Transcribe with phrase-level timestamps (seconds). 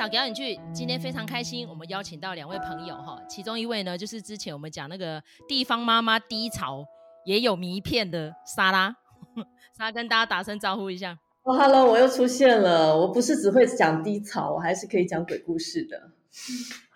[0.00, 6.82] 扫表演剧，今天非常开心，我们邀请到两位朋友哈，其中一位呢就是之前我们讲那个地方妈妈低潮
[7.26, 8.96] 也有迷片的莎拉，
[9.76, 11.18] 莎拉跟大家打声招呼一下。
[11.42, 16.00] 哦，Hello，我又出现了，我不是只会讲低潮，我还是可以讲鬼故事的。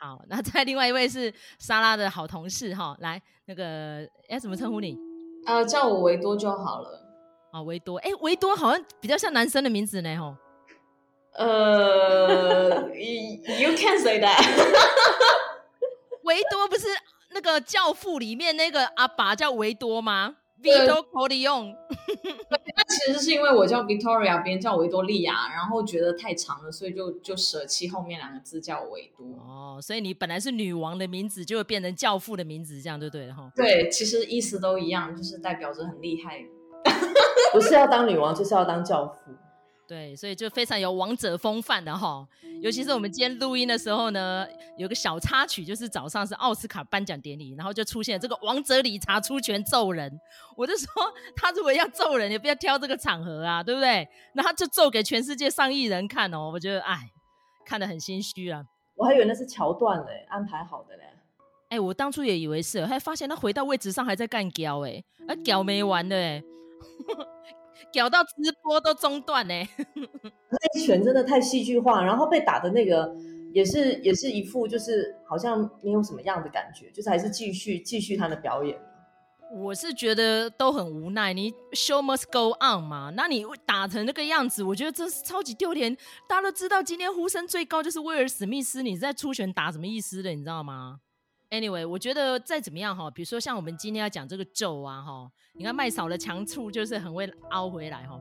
[0.00, 4.96] 好，那再另外一位是莎拉的好同事哈，来那个哎怎么称呼你？
[5.44, 7.06] 呃，叫我维多就好了。
[7.52, 10.34] 啊，维多，哎，维多好像比较像男生的名字呢吼。
[11.34, 14.40] 呃、uh,，You can say that。
[16.22, 16.86] 维多不是
[17.32, 21.74] 那个教父里面那个阿爸叫维多吗？Vito Corleone。
[22.48, 29.26] 那其实是因为我叫 Victoria，别人叫维多利亚，然后觉得太长了，所以就就舍弃后面两个字叫维多。
[29.38, 33.30] 哦，所以你本来是女王的名字，就会变成教父的名字，这样对不对？
[33.30, 33.50] 哈。
[33.54, 36.42] 对，其实意思都一样，就是代表着很厉害。
[37.52, 39.32] 不是要当女王，就是要当教父。
[39.86, 42.26] 对，所以就非常有王者风范的哈，
[42.62, 44.46] 尤其是我们今天录音的时候呢，
[44.78, 50.10] 有个小插曲，就是早上是奥斯卡颁奖典礼，然后就出现这个王者理查出拳揍人，
[50.56, 50.86] 我就说
[51.36, 54.08] 他如果要揍人，也不要挑这个场合啊，对不对？
[54.32, 57.10] 那他就揍给全世界上亿人看哦，我觉得哎，
[57.66, 58.64] 看得很心虚啊。
[58.96, 61.02] 我还以为那是桥段嘞，安排好的嘞。
[61.68, 66.42] 哎，我当初也以为是，还发现他回到位置上还在干屌哎，啊屌没完的哎。
[67.94, 69.54] 搞到直播都中断呢，
[69.94, 73.14] 那一拳真的太戏剧化，然后被打的那个
[73.52, 78.78] 也是也是一副就是好像没有什么样的感觉，就是还是继续继续他的表演。
[79.56, 85.94] 我是觉得都很无奈，你 show must go on 嘛，那你打成那个样子，我觉得真是超级丢脸。
[86.28, 90.98] 大家都知道今天呼声最高就是威尔史密斯，你在出拳打什么意思的，你知道吗
[91.50, 98.20] ？Anyway，我觉得再怎么样哈，比如说像我们今天要讲这个咒啊哈，你看麦嫂的强处就是很会凹回来哈。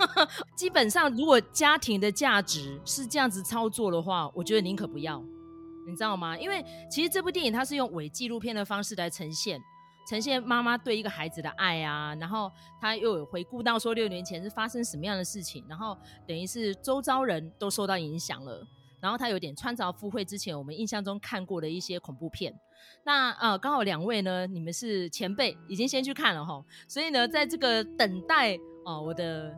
[0.56, 5.22] 基本上，如果家庭的价值是这样子操作的话，我觉得宁可不要，
[5.86, 6.38] 你知道吗？
[6.38, 9.60] 因为其实这部电影它是用伪纪录片的方式来呈现，
[10.08, 15.94] 呈现妈妈对一个孩子的爱啊，然后他又有回顾到说六年前是发生什么样的事情，然后
[16.26, 18.66] 等于是周遭人都受到影响了。
[19.00, 22.54] 然后他有点穿凿附会之前我们印象中看过的一些恐怖片，
[23.04, 29.54] 那呃刚好两位呢，你们是前辈，已经先去看了哈，所以呢，在这个等待哦、我的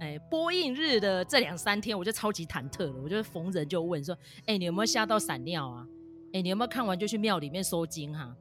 [0.00, 4.16] 哎播映日的这两三天，我就超级忐忑了，我就逢人就问说，
[4.46, 5.86] 哎你有没有吓到闪尿啊？
[6.32, 8.36] 哎你有没有看完就去庙里面收惊哈？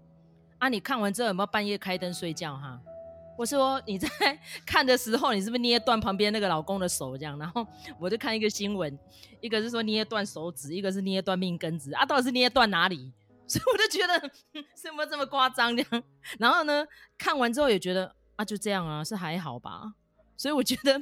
[0.58, 2.80] 啊你看完之后有没有半夜开灯睡觉哈？
[3.38, 4.10] 我说你在
[4.66, 7.38] 看的时候，你是不是捏断旁边那个老公的手这样？
[7.38, 7.66] 然后
[8.00, 8.98] 我就看一个新闻，
[9.40, 13.14] 一个是说捏断手指，一个是捏断命根子啊，到底是捏断哪里？
[13.48, 14.20] 所以我就觉得
[14.76, 16.04] 是不是这么夸张这样？
[16.40, 16.86] 然后呢，
[17.18, 19.94] 看完之后也觉得啊，就这样啊，是还好吧？
[20.36, 21.02] 所以我觉得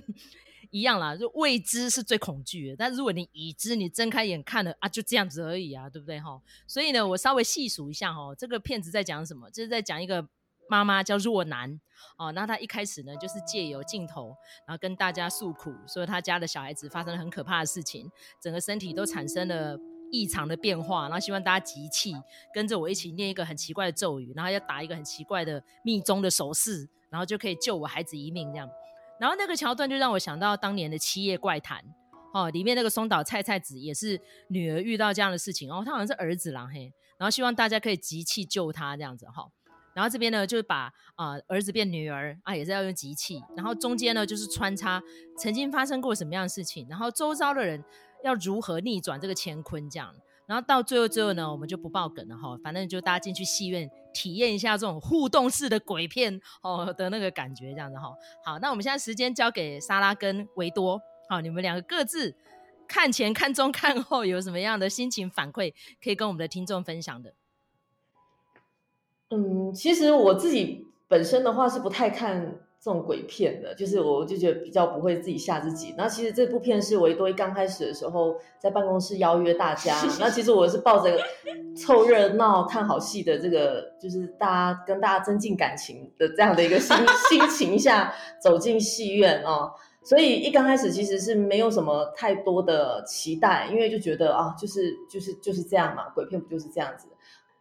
[0.69, 2.75] 一样啦，就未知是最恐惧的。
[2.75, 6.39] 但如果你已知，你睁开眼看了啊，就这样子而已啊，对不对哈？
[6.67, 9.49] 所以呢，我稍微细数一下哈，这个片子在讲什么？
[9.49, 10.27] 就是在讲一个。
[10.67, 11.79] 妈妈叫若男
[12.17, 18.09] 哦，那他一开始呢，就是借由镜头，然后跟大家诉苦，说他家的小孩子发生了很可怕的事情，
[18.41, 19.77] 整个身体都产生了
[20.11, 22.13] 异常的变化，然后希望大家集气，
[22.53, 28.69] 跟着我一起念一个很奇怪的咒语，然后要打一个很奇怪的密宗的手势，然后就可以救我孩子一命这样。
[29.19, 31.79] 然后那个桥段就让我想到当年的《七夜怪谈》
[32.33, 39.47] 哦，里面那个松岛菜菜子也是女儿遇到这样的事情，哦，她好像是儿子啦嘿，然后希望大家可以集气救他这样子哈。
[39.95, 43.41] 然后这边呢，就是把啊、儿子变女儿啊，也是要用集气。
[43.55, 45.01] 然后中间呢，就是穿插
[45.39, 47.81] 曾经发生过什么样的事情，然后周遭的人
[48.23, 50.13] 要如何逆转这个乾坤这样。
[50.45, 58.13] 然后到最后最后呢，我们就不爆梗了哈，反正就大家进去戏院体验一下这种互动式的鬼片哦的那个感觉这样子哈。
[58.43, 62.35] 好，那我们现在时间交给莎拉跟维多，好，你们两个各自
[62.87, 65.73] 看前、看中、看后有什么样的心情反馈，
[66.03, 67.33] 可以跟我们的听众分享的。
[69.29, 75.93] 嗯，其实我自己本身的话是不太看这种鬼片的，就是我就觉得比较不会自己吓自己。
[75.97, 81.17] 那其实这部片是维多刚开始的时候在办公室邀约大家， 那其实我是抱着
[81.75, 86.95] 凑热闹看好戏的这个，就是大家跟大家增进感情的这样的一个心
[87.29, 89.71] 心情下走进戏院哦，
[90.03, 97.07] 所以一刚开始其实是没有什么太多的期待，因为就觉得啊，就是就是就是这样嘛，鬼片不就是这样子。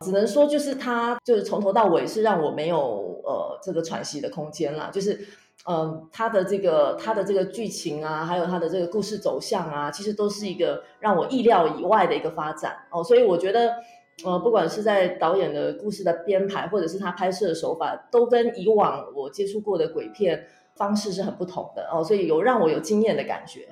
[0.05, 4.91] 只能说，就是他，就是从头到尾是让我没有呃这个喘息的空间啦。
[4.93, 5.19] 就是，
[5.67, 13.03] 嗯、他的这个他的这个剧情啊，还有他的这个故事走向啊，其实都是一个让我意料以外的一个发展哦。
[13.03, 13.77] 所以我觉得，
[14.25, 20.47] 呃，不管是在导演的故事的编排，或者是他拍摄的手法，都跟以往我接触过的鬼片
[20.77, 22.05] 方式是很不同的哦。
[22.05, 23.67] 所以有让我有惊艳的感觉。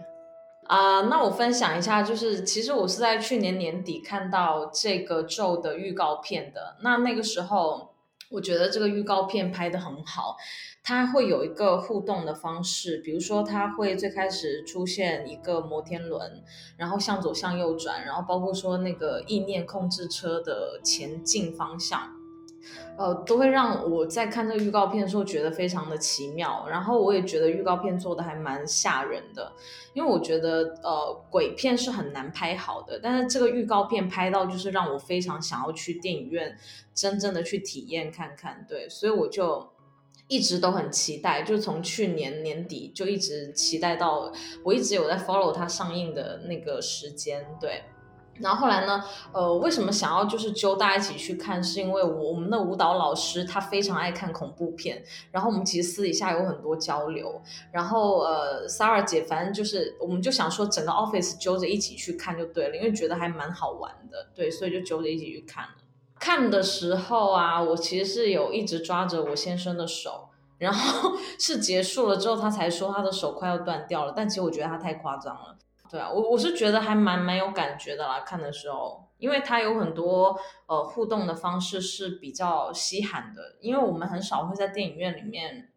[0.65, 6.77] 啊、那我分享一下，就是其实我是在去年年底看到这个咒的预告片的。
[6.83, 7.95] 那那个时候，
[8.31, 10.37] 我觉得这个预告片拍得很好，
[10.83, 16.43] 它会有一个互动的方式，比如说它会最开始出现一个摩天轮，
[16.79, 22.22] 然后向左向右转，然后包括说那个意念控制车的前进方向。
[22.97, 29.53] 呃，都会让我在看这个预告片的时候觉得非常的奇妙，然后我也觉得预告片做的还蛮吓人的，
[29.95, 36.57] 因为我觉得呃鬼片是很难拍好的，但是这个预告片拍到就是让我非常想要去电影院
[36.95, 39.71] 真正的去体验看看，对，所以我就
[40.29, 44.33] 一直都很期待，就从去年年底就一直期待到
[44.65, 47.83] 我一直有在 follow 它上映的那个时间，对。
[48.43, 49.03] 然后后来呢？
[49.33, 51.63] 呃，为什么想要就是揪大家一起去看？
[51.63, 57.41] 是因为我我们的舞蹈老师他非常爱看恐怖片，然后我们其实私底下有很多交流。
[57.71, 65.71] 然后呃，Sara 姐反正就是，我们就想说整个 office 揪着一起去看就对了，因为觉得还蛮好玩的，对，所以就揪着一起去看了。
[66.19, 70.29] 看的时候啊，我其实是有一直抓着我先生的手，
[70.59, 75.57] 然后 是结束了之后他才说他的手快要断掉了，但其实我觉得他太夸张了。
[75.93, 80.35] 对啊，我我是觉得还蛮蛮有感觉的啦，看的时候，因为它有很多
[80.67, 85.69] 呃互动的方式是比较稀罕的，因为我们很少会在电影院里面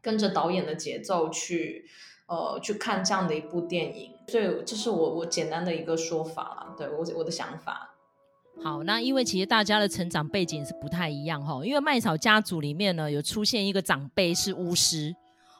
[0.00, 1.84] 跟着导演的节奏去
[2.28, 7.96] 呃去看这样的一部电影，所以这是我我简单的一个说法啦，对我我的想法。
[8.62, 15.16] 好，那因为其实大家的成长背景是不太一样哈，因为麦草家族里面呢有出现一个长辈是巫师。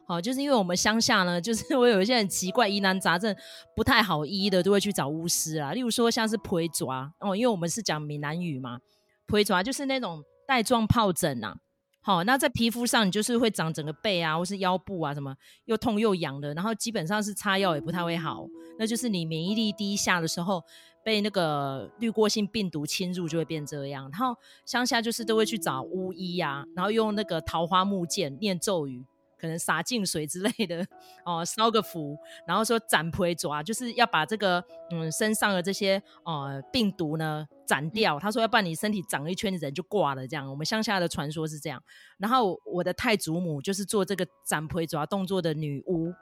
[0.07, 3.35] 好，就是因为我们乡下呢，就是 我有一些很奇怪疑难杂症
[3.75, 5.73] 不太好医的，都会去找巫师啊。
[5.73, 6.87] 例如说像是皮蛇
[7.19, 8.79] 哦，因为我们是讲闽南语嘛，
[9.27, 11.57] 皮蛇就是那种带状疱疹呐。
[12.01, 18.47] 好，那在皮肤上你就是会长整个背啊，或是腰部啊什么又痛又痒的，然后基本上是擦药也不太会好。
[18.79, 20.63] 那就是你免疫力低下的时候，
[21.05, 24.09] 被那个滤过性病毒侵入就会变这样。
[24.13, 29.05] 然后乡下就是都会去找巫医呀、啊，然后用那个桃花木剑念咒语。
[29.39, 30.87] 可能洒净水之类的
[31.25, 32.17] 哦，烧个符，
[32.47, 38.19] 然后说斩皮蛇，就是要把这个嗯身上的这些呃病毒呢斩掉。
[38.19, 40.27] 他说要不然你身体长了一圈，人就挂了。
[40.27, 41.83] 这样，我们乡下的传说是这样。
[42.19, 46.13] 然后我的太祖母就是做这个斩皮蛇动作的女巫，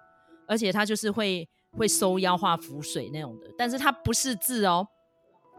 [0.46, 4.88] 而且她就是会会收妖化符水那种的，但是她不识字哦。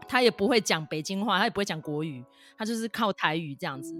[0.08, 2.24] 他也不会讲北京话，他也不会讲国语，
[2.56, 3.94] 他就是靠台语这样子。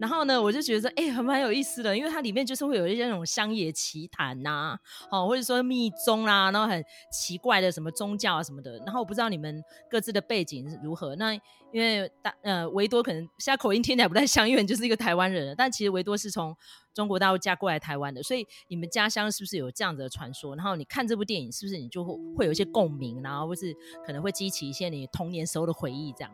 [0.00, 4.78] 然后呢，我就觉得哎、欸，还蛮有意思的，因为它里面就是会有一些那种乡野奇谈呐、啊，
[5.10, 8.78] 哦，或者说密宗啦、啊，然后很奇怪的什么宗教啊什么的。
[8.78, 11.14] 然后我不知道你们各自的背景是如何。
[11.16, 11.38] 那
[11.72, 16.56] 因为大呃维多可能现在口音听起来不太像，因为你就是一个台湾人，但其实维多是从
[16.92, 20.56] 中国大陆嫁过来台湾的，所以你们家乡是不是有这样子的传说？
[20.56, 23.74] 然后你看这部电影，是不是你就会会有一些共鸣，然后或是
[24.04, 26.12] 可能会激起一些你童年时候的回忆？
[26.12, 26.32] 这样？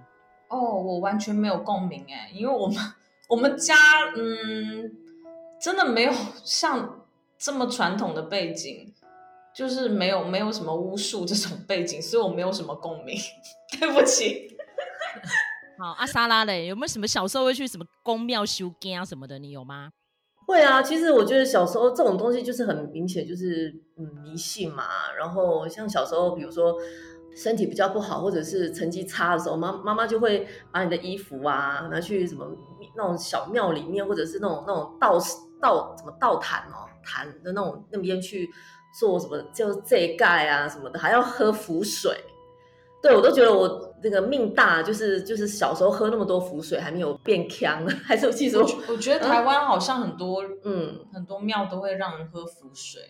[0.48, 2.76] 哦，我完全没有共鸣哎，因为我们
[3.28, 3.74] 我们家
[4.16, 4.96] 嗯，
[5.60, 6.12] 真的没有
[6.44, 7.04] 像
[7.36, 8.94] 这么传统的背景，
[9.54, 13.18] 就是没有没有什么巫术这种背景，所以我没有什么共鸣。
[13.78, 14.55] 对不起。
[15.78, 19.38] 好，阿莎拉嘞，有没有什么小时候会去什么宫庙修经啊什么的？
[19.38, 19.90] 你有吗？
[20.46, 24.84] 会啊，其实我觉得小时候这种东西就是很明显，就是嗯迷信嘛。
[25.18, 26.74] 然后像小时候，比如说
[27.34, 32.46] 身体比较不好，或者是成绩差的时候，妈妈妈就会把你的衣服啊拿去什么
[32.96, 35.18] 那种小庙里面，或者是那种那种道
[35.60, 38.48] 道什么道坛哦坛的那种那边去
[38.98, 42.18] 做什么，就这一盖啊什么的，还要喝符水。
[43.02, 48.60] 对，我都觉得我那个命大，就是就是小时候喝那么多符水，还没有变强， 还是记住。
[48.88, 53.02] 我觉得台湾好像很多，嗯，很多庙都会让人喝符水。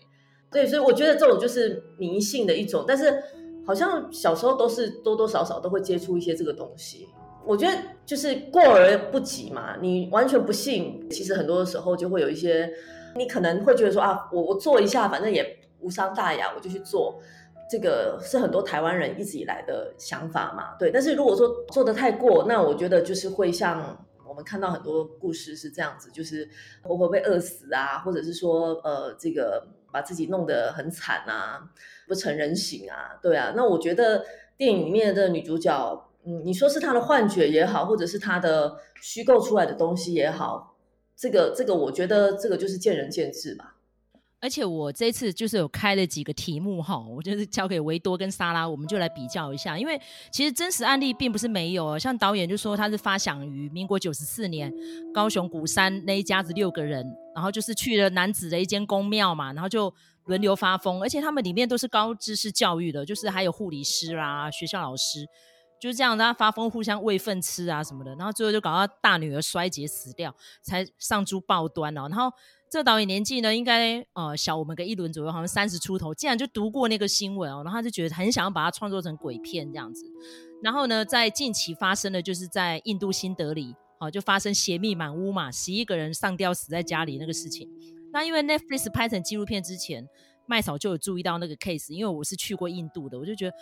[0.49, 3.21] 对，所以我觉得这种就是迷信的一种，但是
[3.65, 7.07] 好像小时候都是多多少少都会接触一些这个东西。
[7.45, 12.69] 我觉得就是过而不及嘛，你完全不信，其实很多的时候就会有一些，
[13.15, 15.45] 你可能会觉得说啊，我我做一下，反正也
[15.79, 17.19] 无伤大雅，我就去做。
[17.69, 20.89] 这个是很多台湾人一直以来的想法嘛，对。
[20.89, 26.47] 但是如果说做得太过，那我觉得就是会像我们看到很多故事是这样子，就是
[26.83, 31.69] 活活被饿死啊，或者是说呃这个把自己弄得很惨啊，
[32.07, 33.53] 不成人形啊，对啊。
[33.55, 34.23] 那我觉得
[34.57, 40.75] 电影里面的女主角，嗯，你说是她的幻觉也好，或者是她的虚构出来的东西也好，
[41.15, 43.75] 这个这个我觉得这个就是见仁见智吧。
[44.39, 49.77] 而且我这次就是有开了几个题目哈，我就是交给维多跟莎拉，我们就来比较一下。
[49.77, 49.99] 因为
[50.31, 54.71] 其实真实案例并不是没有，像导演就说他是发想于民国九十四年，
[55.13, 57.03] 高雄鼓山那一家子六个人，
[57.33, 59.91] 然后就是去了男子的一间宫庙嘛，然后就
[60.25, 65.25] 轮流发疯，而且他们里面都是高知识教育的，就是还有护理师啦、学校老师，
[65.81, 72.07] 就是这样，大家发疯，互相喂粪吃啊什么的，然后最后就搞到大女儿衰竭死掉，才上珠报端哦。
[72.09, 72.31] 然后
[72.69, 80.05] 这个导演年纪呢，应该呃小我们个一轮左右，好像三十出头，竟然就读过那个新闻哦，然后他就觉得很想要把它创作成鬼片这样子。
[80.61, 87.69] 然后呢，在近期发生的就是在印度新德里，哦，就发生血迹满屋嘛，十一个人上吊死在家里那个事情。
[88.11, 90.05] 那因为 Netflix 拍成纪录片之前，
[90.45, 93.55] 麦嫂就有注意到那个 case，因为我是去过印度的，我就觉得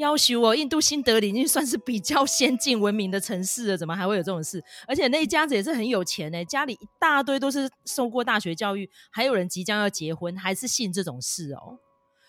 [0.00, 4.64] 要求我印度新德里已经算是比较先进文明的城市了，怎么还会有这种事？
[4.88, 11.78] 而且那一家子也是很有钱呢、家里一大堆都是受过大学教育，还有人即将要结婚，还是信这种事哦。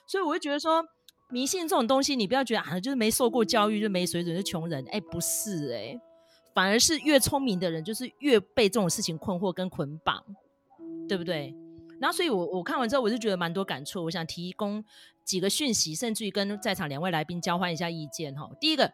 [0.05, 0.83] 所以我就觉得说，
[1.29, 4.85] 迷信这种东西，你不要觉得啊，就是没受过教育就没水准，是穷人。
[4.91, 5.97] 哎、不是哎、
[6.53, 10.21] 反而是越聪明的人，就是越被这种事情困惑跟捆绑，
[11.07, 11.55] 对不对？
[12.01, 14.03] 然后，所以我我看完之后，我就觉得蛮多感触。
[14.03, 14.83] 我想提供
[15.23, 18.49] 几个讯息，甚至于跟在场两位来宾交换一下意见哈。
[18.59, 18.91] 第一个，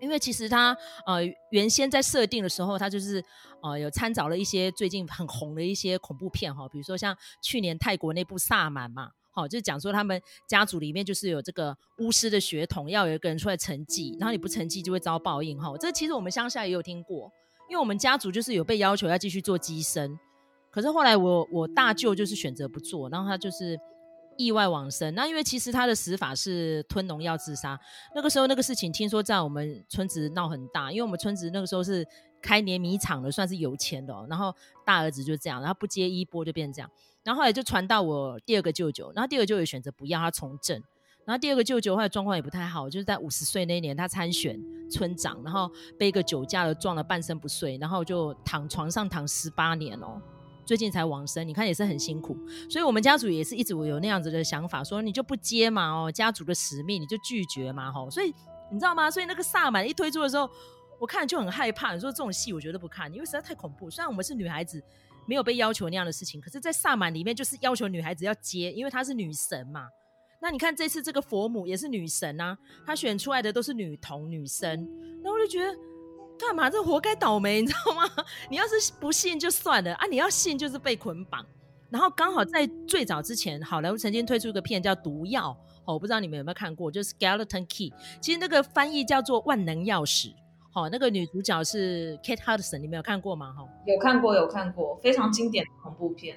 [0.00, 0.76] 因为其实他
[1.06, 1.20] 呃
[1.52, 3.24] 原先在设定的时候，他就是
[3.62, 15.72] 呃有参照了一些最近很红的一些恐怖片哈，比如说像去年泰国那部《萨满》嘛，好，就是讲说他们家族里面就是有这个巫师的血统，要有一个人出来承继，然后你不承继就会遭报应哈。
[15.78, 17.30] 这其实我们乡下也有听过，
[17.70, 20.18] 因为我们家族就是有被要求要继续做乩身。
[20.74, 23.78] 可是后来我我大舅就是选择不做，然后他就是
[24.36, 25.14] 意外往生。
[25.14, 27.78] 那因为其实他的死法是吞农药自杀。
[28.12, 32.04] 那个时候那个事情听说在我们村子闹很大，因为我们村子那个时候是
[32.42, 34.26] 开碾米厂的，算是有钱的哦。
[34.28, 34.52] 然后
[34.84, 36.90] 大儿子就这样，然后不接衣钵就变成这样。
[37.22, 40.82] 然后后来就传到我第二个舅舅，然后第二个舅舅选择不要他从政。
[41.24, 50.20] 然后第二个舅舅后来状况也不太好，就是在五十岁那一年他参选村长，然后被一个酒驾的撞了半身不遂，然后就躺床上躺十八年哦。
[50.64, 52.36] 最近才往生，你看也是很辛苦，
[52.70, 58.34] 所以我们家族也是一直有那样子的想法，说你就不接嘛，哦，家族的使命你就拒绝嘛，吼，所以
[58.70, 59.10] 你知道吗？
[59.10, 60.50] 所以那个萨满一推出的时候，
[60.98, 61.94] 我看就很害怕。
[61.94, 63.90] 你说这种戏我绝对不看，因为实在太恐怖。
[63.90, 64.82] 虽然我们是女孩子，
[65.26, 69.88] 没有被要求那样的事情，可是，在萨满里面就是要求女孩子要接，因为她是女神嘛。
[70.40, 72.56] 那你看这次这个佛母也是女神啊，
[72.86, 74.88] 她选出来的都是女童女生，
[75.22, 75.76] 那我就觉得。
[76.38, 76.68] 干嘛？
[76.68, 78.08] 这活该倒霉， 你知道吗？
[78.50, 81.44] 你要是不信就算了啊，你要信就是被捆绑。
[81.90, 85.50] 然后刚好在最早之前，好莱坞曾经推出一个片叫《毒药》，
[85.84, 87.90] 哦，我不知道你们有没有看过，就是《Skeleton Key》。
[88.20, 90.26] 其实那个翻译叫做《万能钥匙》。
[90.72, 93.52] 好，那个女主角是 Kate Hudson，你们有看过吗？
[93.52, 96.36] 哈，有看过，有看过，非常经典的恐怖片，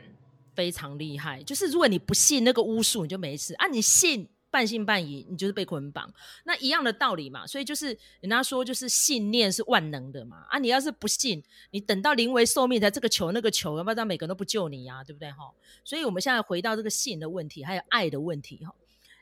[0.54, 1.42] 非常厉害。
[1.42, 4.30] 就是如果你不信那个巫术，你就没事啊；你信。
[4.50, 6.12] 半信半疑，你就是被捆绑，
[6.46, 7.46] 那一样的道理嘛。
[7.46, 7.88] 所以就是
[8.22, 10.46] 人家说，就是信念是万能的嘛。
[10.50, 15.52] 啊，你要是不信，你等到临危受命才这个求那个求，要不然每个人都不救你呀、啊，对不对哈？
[15.84, 18.74] 所以我们现在回到这个信的问题，还有爱的问题哈。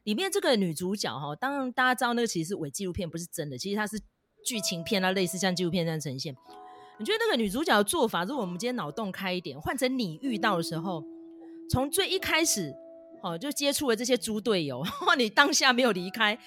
[0.04, 3.58] 里面这个女主角哈，当然大家知道那个其实是伪纪录片，不是真的。
[3.58, 4.00] 其实它是
[4.46, 6.36] 剧情片啊，类似像纪录片这样呈现。
[7.00, 11.04] 你觉得那个女主角的做法，如果我们今天脑洞开一点，换成你遇到的时候，
[11.70, 12.74] 从最一开始。
[13.26, 14.84] 哦，就接触了这些猪队友，
[15.18, 16.38] 你当下没有离开，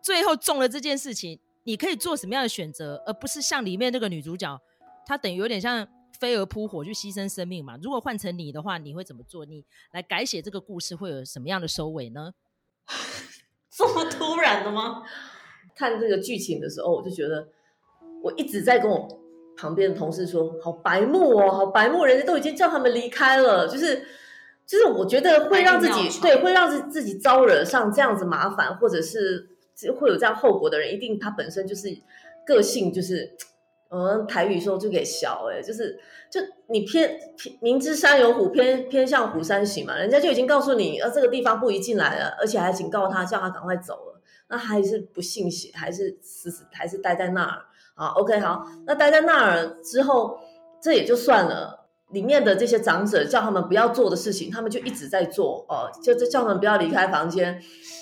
[0.00, 4.56] 最后中了这件事情，你可以做什么样的选择，而不是像里面那个女主角，
[5.04, 5.84] 她等于有点像
[6.20, 7.76] 飞蛾扑火去牺牲生命嘛？
[7.82, 9.44] 如果换成你的话，你会怎么做？
[9.44, 12.32] 你来改写这个故事会有什么样的收尾呢？
[13.76, 15.02] 这么突然的吗？
[15.74, 17.48] 看这个剧情的时候，我就觉得
[18.22, 19.08] 我一直在跟我
[19.56, 24.06] 旁边的同事说，好白目哦，好白目，人家都已经叫他们离开了，就是。
[24.68, 29.48] 就是我觉得会让自己对，会让自自己招惹上这样子麻烦，或者是
[29.98, 31.88] 会有这样后果的人，一定他本身就是
[32.46, 33.32] 个性就是，
[33.90, 35.98] 嗯，台语说就给小哎，就是
[36.30, 44.20] 就你偏偏明知山有虎，偏偏向虎山行嘛，人家就已经告诉你，呃，这个地方不宜进来了，而且还警告他，叫他赶快走了，
[44.50, 47.62] 那还是不信邪，还是死死还是待在那儿
[47.94, 50.38] 啊？OK，好，那待在那儿之后，
[50.82, 51.77] 这也就算了。
[52.10, 57.60] 里面的这些长者叫他们不要做的事情，他们就一直在做，呃，就叫他们不要离开房间，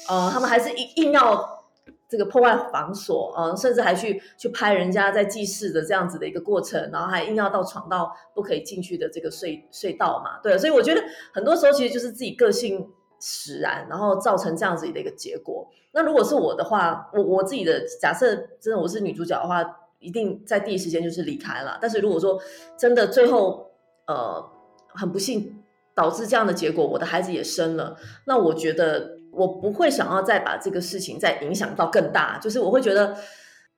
[0.08, 1.64] 呃，他们还是硬硬要
[2.08, 12.88] 这个破坏房锁，呃，甚至还去去拍人家在祭祀的这样子的一个过程，然后还硬要到闯到不可以进去的这个隧隧道嘛，对，所以我觉得很多时候其实就是自己个性
[13.20, 15.66] 使然，然后造成这样子的一个结果。
[15.92, 19.64] 那如果是我的话，我我自己的假设，真的我是女主角的话，
[19.98, 21.78] 一定在第一时间就是离开了。
[21.80, 22.38] 但是如果说
[22.78, 23.70] 真的最后，
[24.06, 24.44] 呃，
[24.88, 25.62] 很不幸
[25.94, 27.96] 导致这样的结果，我的孩子也生了。
[28.26, 33.16] 那我觉得我不会想要再把这个事情再影响到更大，就是我会觉得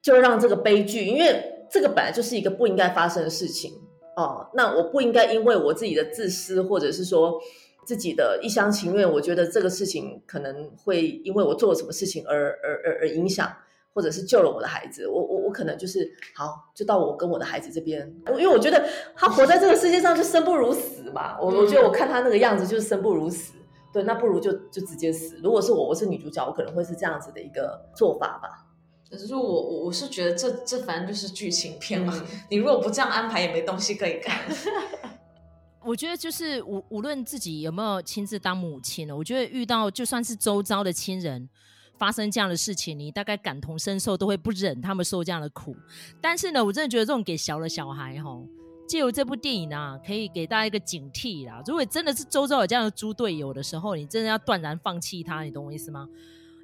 [0.03, 3.73] 就让这个悲剧，因为这个本来就是一个不应该发生的事情
[4.17, 4.49] 哦。
[4.55, 7.41] 那我不应该因为我自己的自私，或者是说
[7.87, 13.51] 自己的一厢情愿，我觉得这个事情可能会因为我做了什么事情而而而而影响，
[13.99, 23.55] 或者是救了我的孩子，我我我可能就是好，就到我跟我的孩子这边，因为我觉得他活在这个世界上就生不如死嘛，我我觉得我看他那个样子就是生不如死，
[23.93, 25.41] 对，那不如就就直接死。
[25.43, 28.67] 如果是我，我是女主角，我可能会是这样子的一个做法吧。
[29.11, 34.39] 可是我我我是觉得这这反正就是剧情片嘛，嗯、你如果不这样安排，也没东西可以看。
[35.83, 41.49] 我觉得就是无无论自己有没有亲自当母亲呢，我觉得遇到就算是周遭的亲人
[41.99, 45.77] 发生这样的事情，你大概感同身受，都会不忍他们受这样的苦。
[46.21, 48.41] 但是呢，我真的觉得这种给小的小孩哈，
[48.89, 51.63] 借由这部电影啊，可以给大家一个警惕啦。
[51.67, 56.09] 如果真的是周遭有这样的猪队友的时候，你真的要断然放弃他，你懂我意思吗？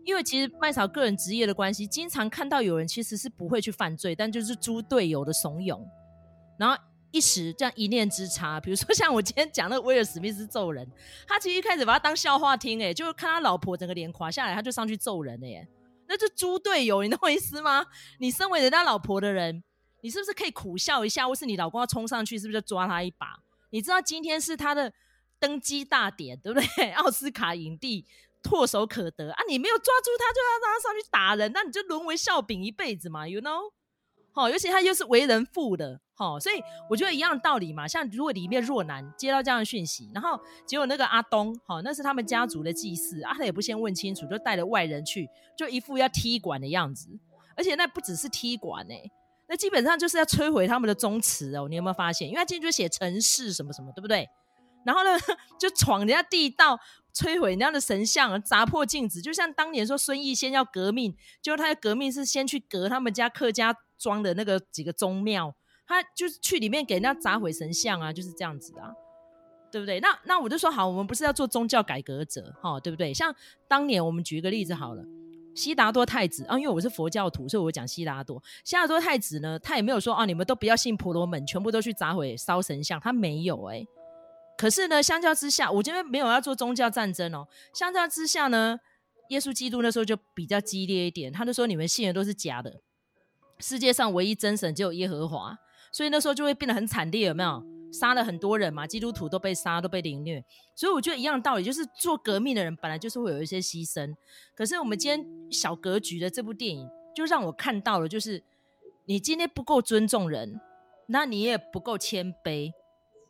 [0.04, 5.80] 因为其实麦嫂个人职业的关系，经常看到有人其实是不会去犯罪，但就是猪队友的怂恿，
[6.58, 6.76] 然后
[7.14, 10.86] 一时这样一念之差， 比如说像我今天讲那个威尔史密斯揍人，
[11.28, 15.66] 他其实一开始把他当笑话听，哎，就看他老婆整个脸垮下来，他就上去揍人了耶，
[16.08, 17.86] 那就猪队友，你懂我意思吗？
[18.18, 19.62] 你身为人家老婆的人，
[20.00, 23.38] 你是不是可以苦笑一下，或是你老公要冲上去，是不是就抓他一把？
[23.70, 24.92] 你知道今天是他的
[25.38, 26.90] 登基大典，对不对？
[26.98, 28.04] 奥斯卡影帝。
[28.44, 29.42] 唾手可得啊！
[29.48, 33.72] 你没有抓住他，就要让他上去打人，那你就沦为笑柄一辈子嘛，you know？
[34.32, 37.88] 好，尤其他又是为人父的，好，所以我觉得一样的道理嘛。
[37.88, 47.08] 像如果里面若男接到这样的讯息，然后结果那个阿东，好，那是他们家族的祭祀啊，他也不先问清楚，就带了外人去，就一副要踢馆的样子，
[47.56, 49.10] 而且那不只是踢馆哎，
[49.48, 51.66] 那基本上就是要摧毁他们的宗祠哦。
[51.68, 52.28] 你有没有发现？
[52.28, 54.28] 因为他进去写陈氏什么什么，对不对？
[54.84, 55.10] 然后呢，
[55.58, 56.78] 就闯人家地道。
[57.14, 65.54] 摧毁人家的神像，砸破镜子，就像当年说孙逸仙要革命，结果他的革命是先去革他们家客家庄的那个几个宗庙，
[65.86, 68.92] 他就是去里面给人家砸毁神像啊，就是这样子啊，
[69.70, 70.00] 对不对？
[70.00, 73.12] 那那我就说好，我们不是要做宗教改革者，哈，对不对？
[73.12, 73.34] 像
[73.68, 75.04] 当年我们举一个例子好了，
[75.54, 78.42] 悉达多太子啊，因为我是佛教徒，所以我讲悉达多。
[78.64, 83.86] 悉达多太子呢，他也没有说啊，你们都不要信婆罗门，全部都去砸毁烧神像，他没有哎、
[84.56, 87.46] 可是呢，相较之下，我这边没有要做宗教战争哦。
[87.72, 88.78] 相较之下呢，
[89.28, 92.80] 耶稣基督那时候就比较激烈一点，他就说你们信的都是假的，
[93.58, 95.56] 世界上唯一真神只有耶和华，
[95.94, 97.64] 所以那时候就会变得很惨烈，有没有？
[97.92, 100.44] 杀了很多人嘛，基督徒都被杀，都被凌虐。
[100.74, 104.12] 所以我觉得一样的道理，就是做革命的人本来就是会有一些牺牲。
[104.56, 108.42] 可是我们今天小格局的这部电影，就让我看到了，就是
[109.04, 110.60] 你今天不够尊重人，
[111.06, 112.72] 那你也不够谦卑。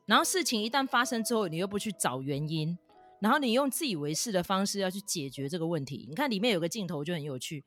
[0.07, 2.79] 然后事情一旦发生之后，你又不去找原因，
[3.21, 6.07] 然后你用自以为是的方式要去解决这个问题。
[6.09, 7.63] 你看里面有个镜头就很有趣。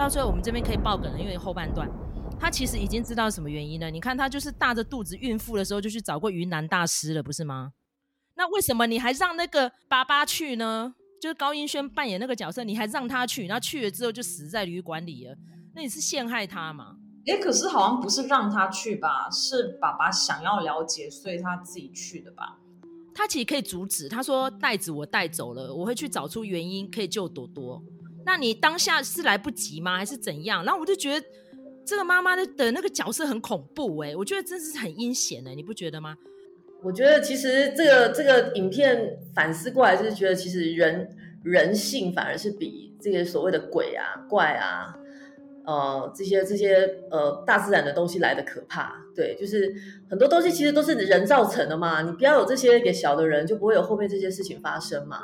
[0.00, 1.86] 到最后我们这边可以爆梗了，因为后半段
[2.38, 3.90] 他其实已经知道什么原因了。
[3.90, 7.72] 你看他就是大着肚子孕妇的时候就去找过云南大师了，不是吗？
[8.34, 10.94] 那为什么你还让那个爸爸去呢？
[11.20, 15.36] 就是高英轩扮演那个角色，你还让他去，然后去了之后就死在旅馆里了，
[15.74, 16.96] 那你是陷害他吗？
[17.26, 22.56] 哎，可是好像不是让他去吧，是爸爸想要了解，所以他自己去的吧？
[23.14, 27.82] 他其实可以阻止，他说袋子我带走了，我会去找出原因，可以救朵朵。
[28.24, 29.96] 那你当下是来不及吗？
[29.96, 30.64] 还是怎样？
[30.64, 31.26] 然后我就觉得
[31.84, 36.16] 这个妈妈的的那个角色很恐怖，哎，我觉得真是很阴险哎，你不觉得吗？
[36.82, 41.08] 我觉得其实这个这个影片反思过来，就是觉得其实人
[41.42, 44.94] 人性反而是比这些所谓的鬼啊、怪啊，
[45.70, 49.04] 呃，这些这些呃大自然的东西来的可怕。
[49.14, 49.72] 对，就是
[50.08, 52.02] 很多东西其实都是人造成的嘛。
[52.02, 55.18] 你不要有这些给小的人，就不会有后面这些事情发生嘛。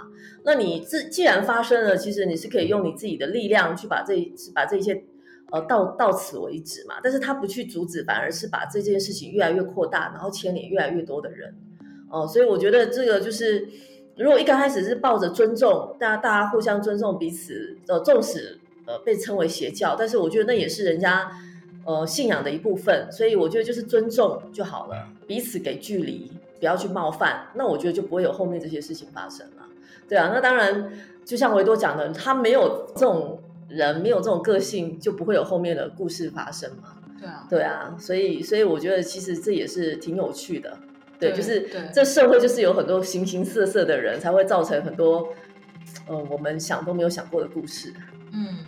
[0.45, 4.15] 那你自既然发生了，其实你是可以用你自己的力量去把这
[4.55, 5.03] 把这些。
[5.53, 11.55] 呃，到到此为止嘛，但是他不去阻止，反而是把这件事情越来越扩大，然后牵连越来越多的人，
[12.11, 13.65] 哦、呃，所以我觉得这个就是，
[14.17, 21.31] 如果一刚开始是抱着尊重，大家大家互相尊重彼此，呃，纵使呃被称为邪教，但是我觉得那也是人家
[21.85, 29.67] 呃信仰的一部分，所以我觉得就是尊重就好了，彼此给距离，不要去冒犯，那我觉得就不会有后面这些事情发生了，
[30.09, 30.91] 对啊，那当然
[31.25, 33.41] 就像维多讲的，他没有这种。
[33.69, 36.95] 人没有这种个性，就不会有后面的故事发生嘛。
[37.19, 40.79] 对啊，对啊，所以，所以我觉得其实这也是挺有趣的。
[41.19, 45.27] 对，对就是这社会就是有很多形形色色的人，才会造成很多，
[46.07, 47.93] 呃，我们想都没有想过的故事。
[48.33, 48.59] 嗯，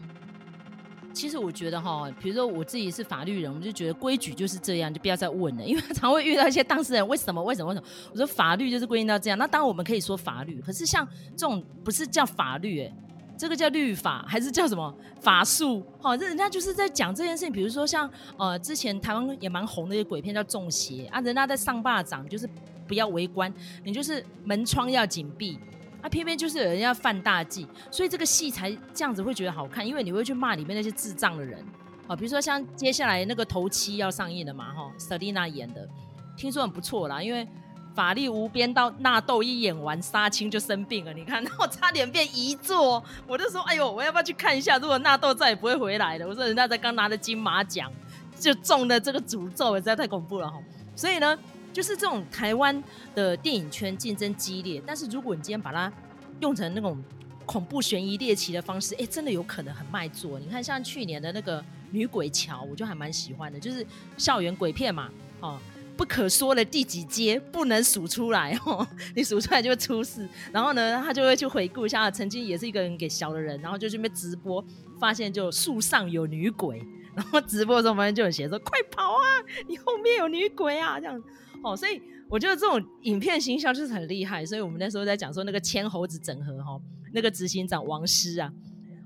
[1.19, 7.43] 其实我觉得哈，比如说我自己是法律人，我就觉得规矩就是这样，就不要再问了，因为 常会遇到一些当事人，为什么？
[7.43, 7.71] 为什么？
[7.71, 7.87] 为什么？
[8.13, 11.05] 我说法律就是规定到这样，那当然我们可以说法律，可是像
[11.37, 12.95] 这种不是叫法律，哎。
[13.41, 15.81] 这个叫律法还是叫什么法术？
[16.01, 17.53] 好，人家就是在讲这件事情。
[17.53, 22.51] 比如说像呃，之前台湾也蛮红的一个鬼片叫《中邪》啊，人家在上坝掌，就是
[22.89, 23.53] 不要围观，
[23.85, 25.57] 你就是门窗要紧闭
[26.03, 31.65] 啊，偏偏就是有人要犯大忌，所以这个戏才这样子会觉得好看，因为你会去骂里面那些智障的人。
[32.07, 35.89] 啊，比如说像接下来那个头七要上映的嘛，哈，Selina 演的，
[36.37, 37.47] 听说很不错啦，因为。
[37.95, 41.13] 法力无边到纳豆一演完，杀青就生病了。
[41.13, 44.79] 你看， 我差点变遗作，我就说，哎呦，我要不要去看一下？
[44.79, 47.91] 如果纳豆再也不会回来了，我说人家才刚拿了金马奖，
[48.39, 50.61] 就中了这个诅咒，实在太恐怖了哈。
[50.95, 51.37] 所以呢，
[51.73, 52.83] 就是这种台湾
[53.15, 55.93] 的电影圈竞争激烈，但是如果你今天把它
[56.41, 57.03] 用成那种
[57.47, 60.39] 恐怖悬疑猎奇的方式，哎，真的有可能很卖座。
[60.39, 65.59] 你看，像去年的那个女鬼桥，我就还蛮喜欢的，就是校园鬼片嘛，哦。
[65.97, 70.29] 不可说的第几阶不能数出来哦，你数出来就会出事。
[70.53, 74.65] 然后呢，他就会去回顾一下，曾经也是一个人给小的人，然后就去那边直播，
[75.01, 76.81] 发现就树上有女鬼。
[77.17, 79.27] 然后直播的时候，发现就有写说：“快跑啊，
[79.67, 81.21] 你后面有女鬼啊！”这样
[81.63, 84.45] 哦，所以我觉得这种影片行销就是很厉害。
[84.45, 86.81] 所以我们那时候在讲说那个千猴子整合哈，
[87.13, 88.53] 那个执行长王师啊，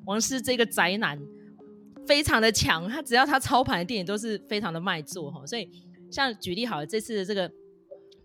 [0.05, 1.21] 王师这个宅男
[2.07, 5.69] 非常的强，他只要他操盘的电影都是非常的卖座哈，所以。
[6.11, 7.51] 像举例好了，这次的这个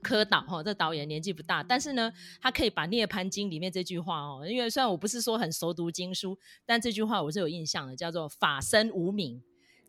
[0.01, 2.11] 柯导哈，这导演年纪不大，但是呢，
[2.41, 9.41] 他可以把《涅槃经》里面这句话哦，因为虽然我不是说很熟读经书，但这句话我是有印象的，叫做“法身无名，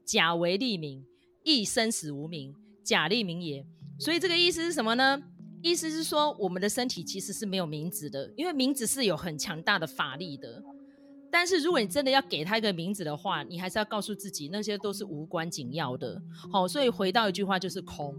[0.05, 1.03] 假为立名；
[1.42, 3.66] 亦生死无名，假立名也”。
[3.99, 5.21] 所以这个意思是什么呢？
[5.61, 10.63] 意思是说，我们的身体其实是没有名字的，因为名字是有很强大的法力的。
[11.31, 16.23] 但是如果你真的要给他一个名字的话，你还是要告诉自己那些都是无关紧要的。
[16.51, 18.15] 好，所以回到一句话就是空。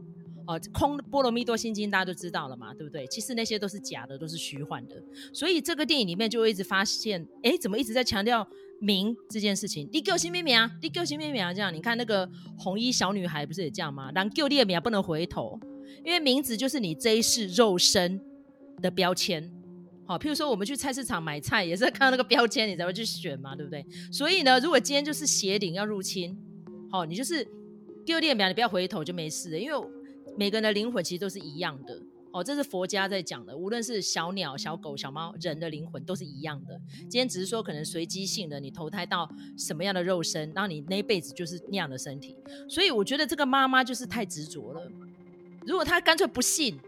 [0.46, 3.08] 哦，空波罗蜜多心经大家都知道了嘛，对不对？
[3.08, 5.02] 其实那些都是假的，都是虚幻的。
[5.32, 8.46] 所以这个电影里面就会一直发现，哎，怎么一直在强调
[8.80, 9.88] 名这件事情？
[9.92, 14.12] 你给我新命名啊，你给我新命名啊，这样你看那个红衣小女孩不是也这样吗？
[14.14, 15.60] 让给我列名不能回头，
[16.04, 18.20] 因为名字就是你这一世肉身
[18.82, 19.52] 的标签。
[20.06, 23.86] 好，譬如说我们去菜市场买菜，也是看到那个标签，你才会去选嘛，对不对？
[24.12, 26.36] 所以呢，如果今天就是邪灵要入侵，
[26.90, 27.48] 好，你就是
[28.06, 29.88] 丢脸表，你不要回头就没事了，因为
[30.36, 32.02] 每个人的灵魂其实都是一样的。
[32.32, 36.80] 哦，这是佛家在讲的，无论是小鸟、小狗、小猫，人的灵魂都是一样的。
[37.02, 42.36] 今天只是说可能随机性的，你投胎到什么样的肉身，然后你那一辈子就是那样的身体。
[42.68, 44.82] 所以我觉得这个妈妈就是太执着了。
[45.66, 46.80] 如果她干脆不信。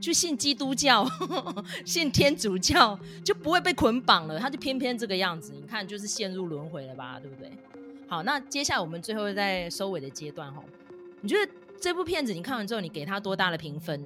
[0.00, 1.06] 去信基督教，
[1.84, 4.38] 信天主教，就不会被捆绑了。
[4.38, 7.50] 她就偏偏这个样子，你看就是陷入轮回了吧，对不对？
[8.08, 10.64] 好，那接下来我们最后在收尾的阶段哈，
[11.20, 14.02] 你觉得这部片子你看完之后，你给他多大的评分？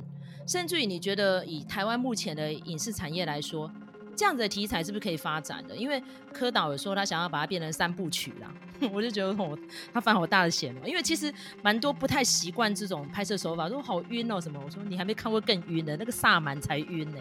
[0.48, 3.70] 甚至于你觉得以台湾目前的影视产业来说？
[4.16, 5.76] 这样子的题材是不是可以发展的？
[5.76, 8.52] 因为柯导有说他想要把它变成三部曲啦，
[8.92, 9.56] 我就觉得我
[9.92, 10.80] 他犯好大的险哦。
[10.84, 11.32] 因为其实
[11.62, 14.60] 蛮多不太习惯这种拍摄手法，说好晕哦什么。
[14.64, 17.18] 我说你还没看过更晕的，那个萨满才晕呢。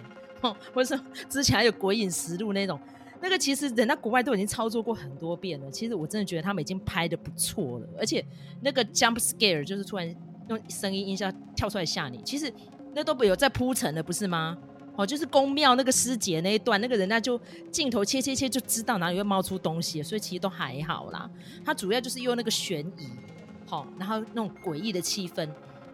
[0.73, 2.79] 或者说之前还有《鬼影实录》那种，
[3.21, 5.69] 那个其实人家国外都已经操作过很多遍了。
[5.69, 8.25] 其实我真的觉得他们已经拍得不错了，而且
[8.61, 10.15] 那个 jump scare 就是突然
[10.49, 12.51] 用声音音效跳出来吓你，其实
[12.97, 14.57] 那都不有在铺陈的，不是吗？
[14.95, 17.39] 哦，就是宫庙那个师姐那一段，那个人家就
[17.71, 21.29] 镜头切切切就知道哪里会冒出东西，所以其实都还好啦。
[21.63, 23.07] 它主要就是用那个悬疑，
[23.67, 25.47] 好、然后那种诡异的气氛，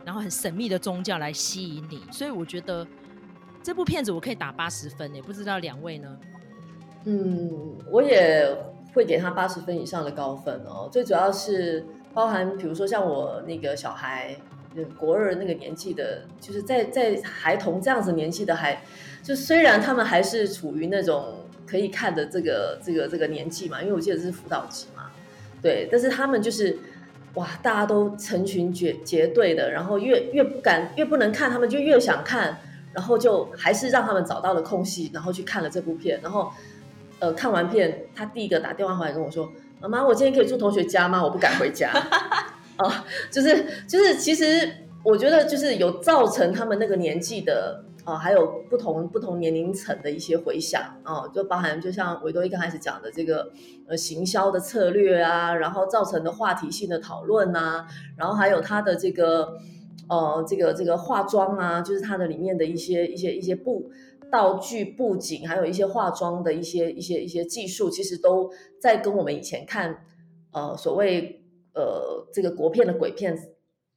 [0.06, 2.02] 然后很神秘的宗教来吸引你。
[2.10, 2.88] 所以我觉得
[3.62, 6.18] 这部片子我可以打八十分，也不知道两位呢？
[7.04, 8.48] 嗯，我也
[8.94, 10.88] 会给他八十分以上的高分哦。
[10.90, 14.38] 最主要是包含，比如说像我那个小孩。
[14.98, 18.82] 国二那个年纪的，就是在在孩童这样子年纪的孩，
[19.22, 25.12] 就虽然他们还是处于那种可以看的这个这个这个年纪嘛，因为我记得是辅导级嘛，
[25.62, 26.78] 对，但是他们就是
[27.36, 32.60] 哇，大家都成群结结队的，然后越越不敢越不能看，他们就越想看，
[32.94, 36.52] 然后就还是让他们找到了空隙，然后去看了这部片，然后
[37.20, 41.24] 呃看完片，他第一个打电话回来跟我说：“妈妈，我今天可以住同学家吗？
[41.24, 41.92] 我不敢回家。”
[42.78, 44.70] 啊，就是就是，其实
[45.04, 53.50] 我觉得就是有造成他们那个年纪的啊、还有不同不同年龄层的一些回响啊、就包含就像维多一刚开始讲的这个
[53.88, 59.58] 呃行销的策略啊，然后造成的话题性的讨论啊，然后还有他的这个
[60.10, 63.90] 呃这个这个化妆啊，就是它的里面的一些一些一些布
[64.30, 70.04] 道具布景，还有一些化妆的一些一些一些技术，其实都在跟我们以前看
[70.52, 71.40] 呃所谓。
[71.74, 73.38] 呃，这个国片的鬼片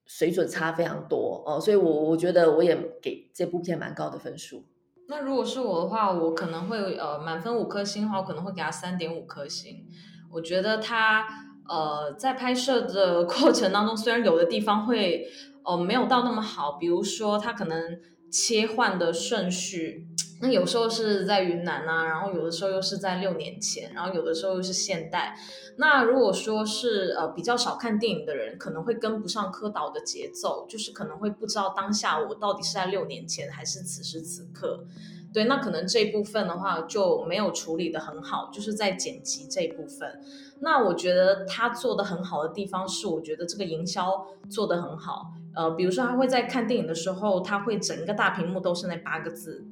[0.06, 4.64] 水准差非常多哦，所以我我觉得我也给这部片蛮高的分数。
[5.08, 9.86] 那如果是我的话，我可能会呃满分五颗星的话，我可能会给他三点五颗星。
[10.32, 11.26] 我觉得他
[11.68, 15.28] 呃在拍摄的 过程当中，虽然有的地方会
[15.64, 20.08] 呃没有到那么好，比如说他可能切换的顺序。
[20.40, 25.36] 那有时候是在云南啊，然后有的时候又是在六年前，然后有的时候又是现代。
[25.78, 34.84] 那如果说是呃比较少看电影的人，可能会跟不上柯导的节奏，就是可能会不知道当下我到底是在六年前还是此时此刻。
[35.32, 40.20] 对，那可能这一部分的话就没有处理得很好，就是在剪辑这一部分。
[40.60, 45.32] 那我觉得他做得很好的地方是，我觉得这个营销做得很好。
[45.54, 49.66] 呃，比如说他会在看电影的时候，他会整个大屏幕都是那八个字。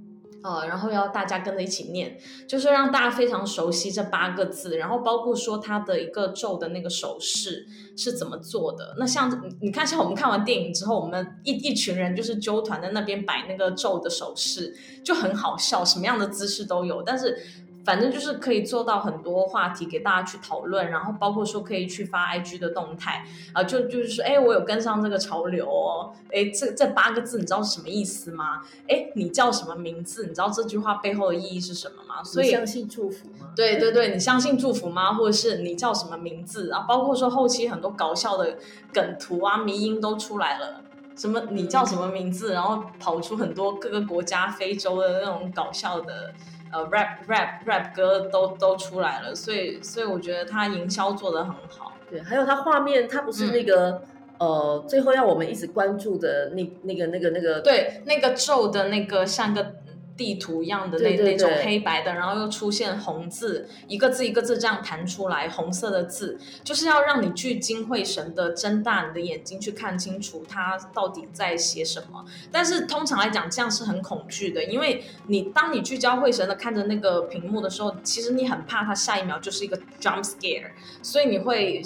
[0.45, 8.95] 呃，然后要大家跟着一起念，就是让大家非常熟悉这八个字，然后包括说它的一个咒的那个手势是怎么做的。
[8.99, 17.39] 那像你看，像我们看完电影之后，我们一一群人就是揪团在那边摆那个咒的手势，就很好笑，什么样的姿势都有，但是。
[17.85, 28.63] 反正就是可以做到很多话题给大家去讨论，然后包括说可以去发 IG 的动态啊，就就是说，哎，我有跟上这个潮流哦，哎，这这八个字你知道是什么意思吗？
[28.89, 30.23] 哎，你叫什么名字？
[30.23, 32.25] 你知道这句话背后的意义是什么吗？
[32.25, 33.51] 所以相信祝福吗？
[33.55, 35.13] 对对对，你相信祝福吗？
[35.13, 36.87] 或者是你叫什么名字啊？
[36.89, 38.57] 包括说后期很多搞笑的
[38.95, 40.81] 梗图啊、迷音都出来了，
[41.15, 42.55] 什么你叫什么名字？
[42.55, 46.33] 然后跑出很多各个国家、非洲的那种搞笑的。
[46.75, 51.93] 呃，rap rap rap 歌都都出来了，所以所以我觉得他营销做得很好。
[52.11, 54.03] 对，还有他画面，他不是那个、
[54.39, 59.77] 嗯、呃，最后要我们一直关注的那那个那个那个，对，那个咒的那个像个。
[60.17, 72.25] 地图一样的那那种黑白的，然后又出现红字，一个字一个字这样弹出来，红色的字，就是要让你聚精会神的睁大你的眼睛去看清楚它到底在写什么。
[72.53, 80.71] 但是通常来讲，这样是很恐惧的，因为你当你聚焦会神的看着那个屏幕的时候，其实你很怕它下一秒就是一个 jump scare，
[81.03, 81.83] 所以你会，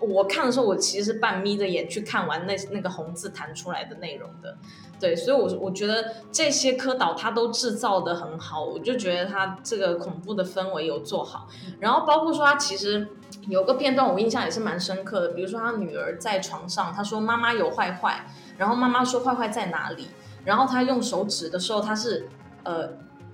[0.00, 4.56] 我看的时候，我其实是半眯着眼去看完那那个红字弹出来的内容的。
[4.98, 11.48] 对，所以我，我觉得这些科导他都制造的很好，我就觉得他这个恐怖的氛围有做好。
[11.80, 13.06] 然后包括说他其实
[13.48, 20.08] 有个片段我印象也是蛮深刻的，比如说他女儿在床上，他说妈妈有坏坏，然后妈妈说坏坏在哪里，
[20.46, 22.26] 然后他用手指的时候，他是
[22.64, 22.88] 呃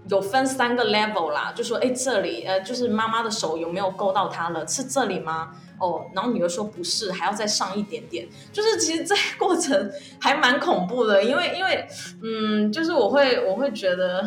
[0.08, 5.52] 有分三个 level 啦，就说哎这里呃就是妈妈的手有没有够到他了，是这里吗？
[5.82, 9.90] 哦，然后女儿说不是，还要再上一点点，就是其实这过程
[10.20, 11.84] 还蛮恐怖的，因为因为
[12.22, 14.24] 嗯，就是我会我会觉得，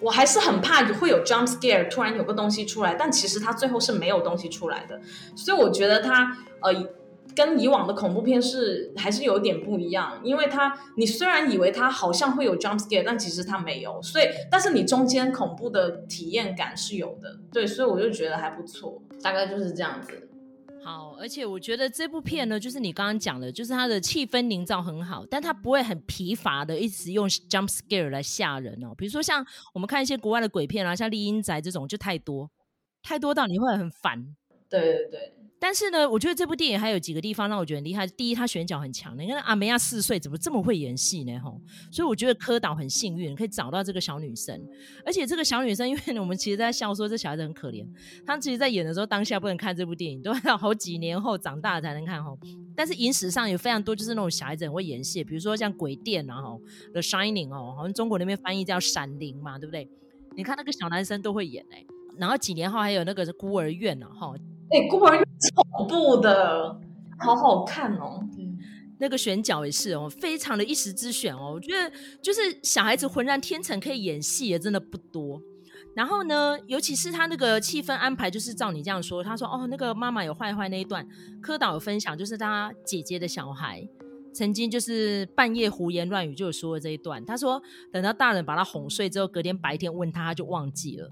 [0.00, 5.00] 我还是很怕会有 jump scare，突然有个东西出来，但其实它最后是没有东西出来的，
[5.34, 6.88] 所以我觉得它呃
[7.34, 20.25] 跟以往的恐怖片是还是有点不一样，因为它你虽然以为它好像会有 jump scare，但其实它没有，所以但是你中间恐怖的体验感是有的，对，所以我就觉得还不错，大概就是这样子。
[20.86, 28.94] 好，而且我觉得这部片呢，就是你刚刚讲的，就是它的气氛营造很好，但它不会很疲乏的一直用 jump scare 来吓人哦。
[28.96, 29.44] 比如说像
[29.74, 32.48] 我们看一些国外的鬼片啊，像《丽音宅》这种就太多，
[33.02, 34.36] 太多到你会很烦。
[34.68, 35.35] 对对对。
[35.58, 38.06] 但是呢，我觉得这部电影还有几个地方让我觉得很厉害。
[38.06, 41.38] 第一，他选角很强，你看阿梅亚四岁怎么这么会演戏呢？
[41.38, 41.58] 吼，
[41.90, 44.60] 所以我觉得柯导很幸运，可以找到这个小女生。
[45.04, 47.86] 而且这个小女生，因为我们其实在笑说这小孩子很可怜，
[48.26, 52.38] 她其实在演的时候当下不能看这部电影，都要好几年后长大了才能看吼。
[52.76, 56.60] 但是影史上有非常多就是那种小孩子很会演戏，比如说像《鬼店》啊，吼，
[56.92, 59.88] 《The Shining》哦，好像中国那边翻译叫《闪灵》嘛，对不对？
[60.36, 61.82] 你看那个小男生都会演哎。
[62.18, 64.36] 然后几年后还有那个孤儿院啊，吼。
[64.70, 65.24] 哎、欸，孤儿院
[65.74, 66.80] 恐怖的，
[67.18, 68.20] 好好看哦。
[68.38, 68.58] 嗯，
[68.98, 71.52] 那个选角也是哦，非常的一时之选哦。
[71.54, 75.40] 我觉得就是小孩子浑然天成可以演戏也真的不多。
[75.94, 81.06] 然后呢，尤其是他那个气氛安排，就是照你这样说，他说哦，那个妈妈有坏坏那一段，
[81.40, 83.88] 柯导有分享，就是他姐姐的小孩
[84.34, 87.24] 曾经就是半夜胡言乱语，就有说了这一段。
[87.24, 91.10] 他说等到大人把他哄睡之后，隔天白天问他，他就忘记了。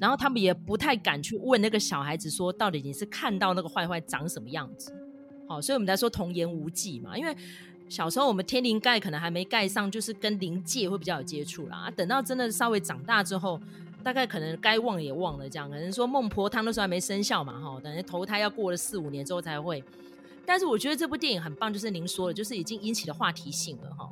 [0.00, 4.92] 然后他们也不太敢去问那个小孩子说，到底你是看到那个坏坏长什么样子？
[5.46, 7.16] 好，所以我们在说童言无忌嘛。
[7.18, 7.36] 因为
[7.88, 11.92] 小时候我们天灵盖可能还没盖上，就是跟灵界会比较有接触啦。
[11.94, 13.60] 等到真的稍微长大之后，
[14.02, 19.84] 大概可能该忘也忘了，这样可能说孟婆汤那时候还没生效嘛，哈，等于投胎要过了四五年之后才会。
[20.46, 24.10] 但是我觉得这部电影很棒，就是您说的，就是已经引起了话题性了哈。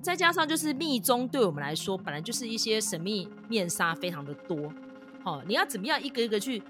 [0.00, 4.72] 再加上就是密宗对我们来说，本来就是一些神秘面纱非常的多。
[5.26, 6.62] 哦，你要怎么样一个一个去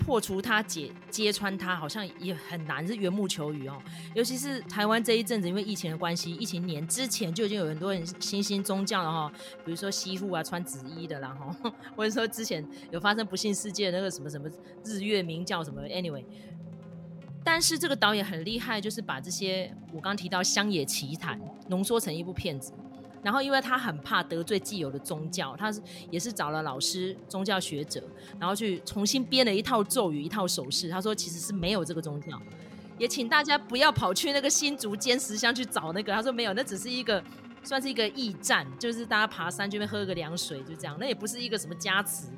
[0.00, 3.80] 破除它、解揭穿它，好像也很难，是缘木求鱼哦。
[4.16, 9.32] 尤其是台湾这一阵子，因为疫情的关系，疫情年之前就已经有很多人新兴宗教了哈，
[9.64, 14.50] 比如说西户啊，穿紫衣的啦哈， 或者说之前有发生不幸事件那个什么什么
[14.84, 16.24] 日月明教什么，anyway。
[17.42, 22.72] 但是这个导演很厉害，就是把这些我刚提到乡野奇谈浓缩成一部片子。
[23.22, 25.80] 然后，因为他很怕得罪既有的宗教，他是
[26.10, 28.02] 也是找了老师、宗教学者，
[28.38, 30.88] 然后去重新编了一套咒语、一套手势。
[30.88, 32.40] 他说其实是没有这个宗教，
[32.96, 36.12] 也请大家不要跑去那个新竹尖石乡去找那个。
[36.12, 37.22] 他说没有，那只是一个
[37.62, 40.96] 算是一个驿站，就是大家爬山这边喝个凉水，就这样。
[40.98, 42.28] 那也不是一个什么加持，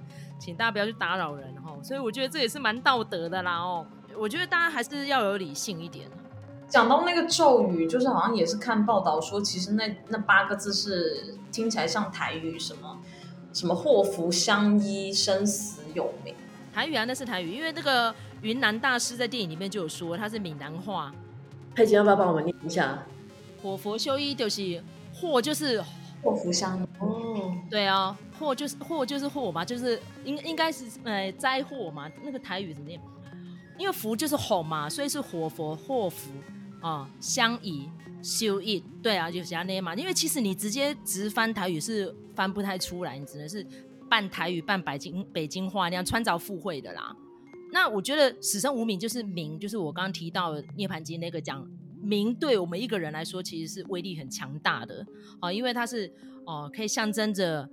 [0.40, 1.78] 请大家不要去打扰人哈。
[1.82, 3.86] 所以我觉得这也是蛮道德的啦哦。
[4.18, 6.08] 我觉得大家还是要有理性一点。
[6.72, 12.98] 讲到那个咒语，就是好像也是看报道说，其实那那八个字是听起来像台语，什么
[13.52, 16.34] 什么祸福相依，生死有命。
[16.72, 21.12] 台语啊，那是台语，因为那个云南大师在电影里面就有说，他是闽南话。
[21.74, 23.02] 佩姐要不要帮我们念一下？
[23.62, 24.82] 祸福相依就是
[25.12, 25.84] 祸就是
[26.22, 32.98] 祸福相依哦，对啊，祸就是祸就是祸嘛，就是应应该是呃灾祸嘛，那个台语怎么念？
[33.76, 36.30] 因为福就是吼嘛，所以是火佛祸福。
[36.82, 37.88] 哦，相宜
[38.22, 39.94] 修益，对啊，就是那嘛。
[39.94, 43.64] 因为其实你直接直翻台语是翻不太出来，你只能是
[44.10, 47.16] 半台语半北京北京话那样穿凿附会的啦。
[47.72, 51.64] 那我觉得死生无名就是名，就是我刚刚提到涅槃经那个讲
[52.02, 55.06] 名，对我们一个人来说其实是威力很强大的
[55.40, 56.12] 哦，因为它是
[56.44, 57.70] 哦可以象征着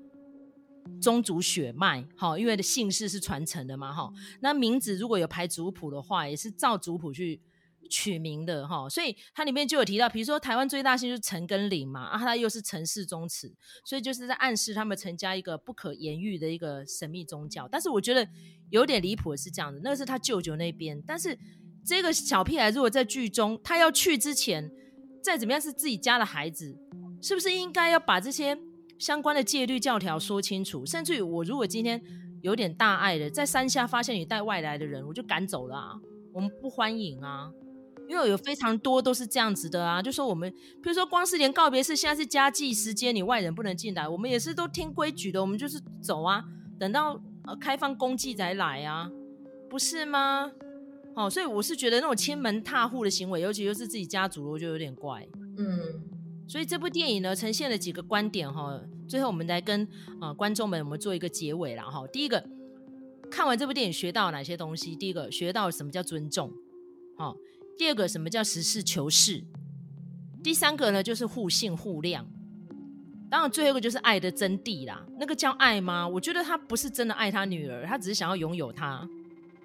[1.01, 4.13] 宗族血脉，好，因为的姓氏是传承的嘛，哈。
[4.39, 7.41] 那名字如果有排族谱的话，也是照族谱去。
[7.89, 17.67] 取名的哈，所以它里面就有提到，比如说台湾最大姓就是陈跟林嘛，啊，它又是陈氏宗祠，所以就是在暗示他们陈家一个不可言喻的一个神秘宗教。
[17.67, 18.25] 但是我觉得
[18.69, 21.37] 有点离谱的是这样的，那个是他舅舅那边，但是
[21.83, 24.71] 这个小屁孩如果在剧中他要去之前，
[25.23, 26.77] 再怎么样是自己家的孩子，
[27.21, 28.57] 是不是应该要把这些
[28.99, 30.85] 相关的戒律教条说清楚？
[30.85, 31.99] 甚至于我如果今天
[32.41, 35.99] 有点大爱的，在山下发现你带外来的人，我就赶走了啊，
[36.33, 37.51] 我们不欢迎啊。
[38.09, 46.43] 因为有非常多都是这样子的啊，就说我们，比如说光是连告别式，现在是家祭时间，你外人不能进来，我们也是都听规矩的，我们就是走啊，
[46.79, 49.07] 等到呃开放公祭再来啊，
[49.69, 50.51] 不是吗？
[51.15, 55.27] 哦，所以我是觉得那种亲门踏户的行为，尤其又是自己家族，我觉得有点怪。
[55.59, 55.79] 嗯，
[56.47, 59.83] 所以这部电影呢，呈现了几个观点哈，最后我们来跟
[60.19, 62.07] 啊、呃、观众们我们做一个结尾了哈。
[62.07, 62.43] 第一个，
[63.29, 64.95] 看完这部电影学到哪些东西？
[64.95, 66.51] 第一个，学到什么叫尊重，
[67.15, 67.35] 好。
[67.79, 69.41] 第二个，什么叫实事求是？
[70.43, 72.25] 第三个呢，就是互信互谅。
[73.29, 75.01] 当然，最后一个就是爱的真谛啦。
[75.17, 76.05] 那个叫爱吗？
[76.05, 79.07] 我觉得他不是真的爱他女儿，他只是想要拥有她。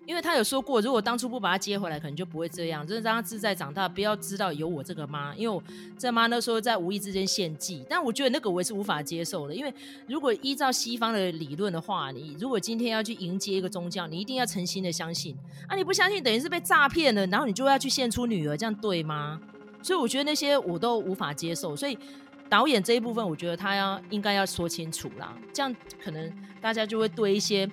[0.06, 2.86] 因为他有说过，如果当初不把他接回来，可能就不会这样。
[2.86, 5.34] 就是让他自在长大，不要知道有我这个妈。
[5.34, 5.62] 因为我
[5.98, 9.54] 这妈那时候在无意之间献祭，但我觉得那个我也是无法接受的。
[9.54, 9.72] 因为
[10.06, 15.34] 如果依照西方的理论的话，你如果今天要去迎接一个宗教，你一定要诚心的相信
[15.66, 15.74] 啊！
[15.74, 19.40] 你不相信，等于是被诈骗了，然后你就要去献出女儿，这样对吗？
[19.82, 21.74] 所以我觉得那些我都无法接受。
[21.74, 21.98] 所以
[22.48, 27.66] 导演这一部分，我觉得他要应该要说清楚啦，这样可能大家就会对一些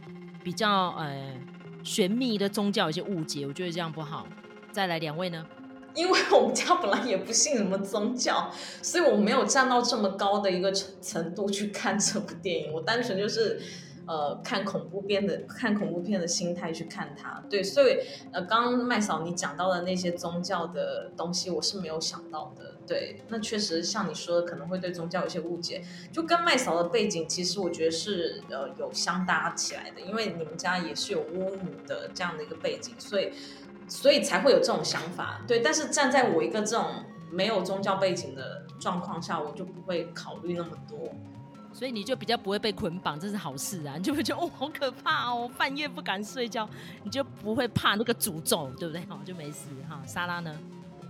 [0.44, 1.36] 比较呃。
[1.84, 4.28] 玄秘的宗教有些误解，我觉得这样不好。
[4.72, 5.46] 再来两位呢？
[5.94, 12.74] 因为我们家本来也不信什么宗教，所以我没有站到这么高的一个程程度去看这部电影。
[12.74, 13.62] 我单纯就是。
[14.08, 18.00] 呃，看恐怖片的看恐怖片的心态去看它，对，所以
[18.32, 33.32] 呃，刚麦嫂你讲到的那些宗教的东西，我是没有想到的，对，那确实像你说的，可能会对宗教有些误解，就跟麦嫂的背景，其实我觉得是呃有相搭起来的，因为你们家也是有巫女的这样的一个背景，所以
[33.88, 36.86] 所以才会有这种想法，对，但是站在我一个这种
[37.32, 41.14] 没有宗教背景的状况下，我就不会考虑那么多。
[41.82, 43.96] 所以你就比较不会被捆绑，这是好事啊！
[43.98, 46.70] 你就会觉得哦，好可怕哦，半夜不敢睡觉，
[47.04, 49.02] 你就不会怕那个诅咒，对不对？
[49.10, 50.00] 好，就没事哈。
[50.06, 50.56] 莎拉呢？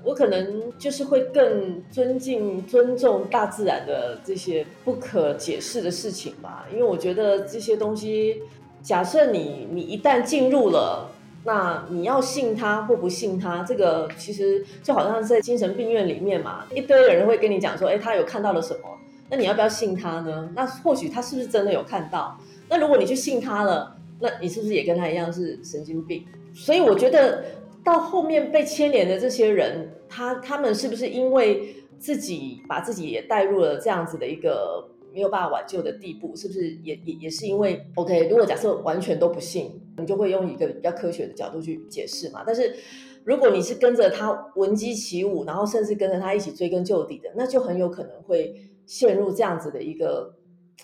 [0.01, 8.41] 我可能就是会更尊敬、尊重大自然的这些不可解释的事情吧，因为我觉得这些东西，
[8.81, 11.11] 假设你你一旦进入了，
[11.43, 18.97] 那你要信他或不信他，这个其实就好像在精神病院里面嘛，一堆人会跟你讲说，哎，他有看到了什么。
[19.31, 20.51] 那你要不要信他呢？
[20.53, 22.37] 那或许他是不是真的有看到？
[22.69, 26.25] 那如果你去信他了，那你是不是也跟他一样是神经病？
[26.53, 27.43] 所以我觉得
[27.83, 38.27] 到后面被牵连的这些人，他他们是不是因为自己把自己也带入了这样子的一个没有办法挽救的地步，是不是也也也是因为 OK？
[38.27, 42.43] 如果假设完全都不信，你就会用一个比较科学的角度去解释嘛。
[42.45, 42.75] 但是
[43.23, 48.55] 如果你是跟着他闻鸡起舞，然后甚至跟着他一起追根究底的，那就很有可能会
[48.91, 50.35] 陷入这样子的一个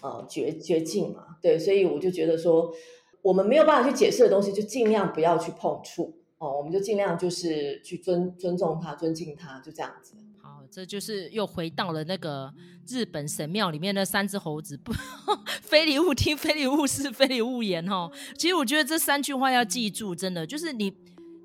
[0.01, 1.35] 呃绝绝境嘛。
[1.41, 2.73] 对，所以我就觉得说，
[3.21, 10.15] 我们没有办法去解释的东西，就尽量不要去碰触哦，我们就尽量就是去尊尊重他、尊敬他，就这样子。
[10.41, 12.53] 好这就是又回到了那个
[12.87, 14.93] 日本神庙里面的三只猴子，不，
[15.61, 18.09] 非礼勿听，非礼勿视，非礼勿言哈。
[18.37, 20.93] 其实我觉得这三句话要记住，真的就是你，